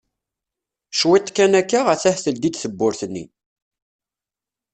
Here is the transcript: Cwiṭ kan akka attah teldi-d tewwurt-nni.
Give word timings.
Cwiṭ 0.97 1.27
kan 1.35 1.53
akka 1.59 1.79
attah 1.93 2.17
teldi-d 2.23 2.55
tewwurt-nni. 2.63 3.25